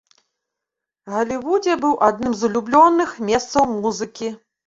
[1.15, 4.33] Галівудзе быў адным з улюбёных месцаў музыкі.